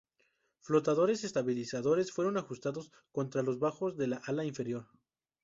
[0.61, 4.87] Flotadores estabilizadores fueron ajustados contra los bajos del ala inferior.